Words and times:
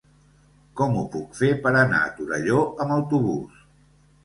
Com 0.79 0.97
ho 1.01 1.03
puc 1.17 1.37
fer 1.41 1.51
per 1.67 1.75
anar 1.83 2.01
a 2.07 2.09
Torelló 2.17 2.65
amb 2.87 2.97
autobús? 2.99 3.65